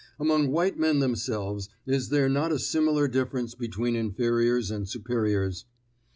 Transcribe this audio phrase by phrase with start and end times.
[0.19, 5.65] Among white men themselves is there not a similar difference between inferiors and superiors?